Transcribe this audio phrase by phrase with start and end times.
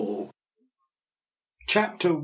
[1.67, 2.17] CHAPTER I.